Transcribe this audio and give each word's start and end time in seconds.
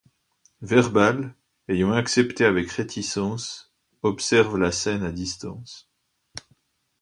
Verbal, 0.63 1.35
ayant 1.69 1.93
accepté 1.93 2.43
avec 2.45 2.71
réticence, 2.71 3.71
observe 4.01 4.57
la 4.57 4.71
scène 4.71 5.03
à 5.03 5.11
distance. 5.11 5.91